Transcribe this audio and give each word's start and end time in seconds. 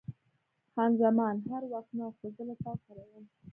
خان 0.73 0.91
زمان: 1.01 1.35
هر 1.51 1.63
وخت 1.73 1.91
نه، 1.99 2.05
خو 2.17 2.25
زه 2.35 2.41
له 2.49 2.55
تا 2.63 2.71
سره 2.83 3.03
یم. 3.11 3.25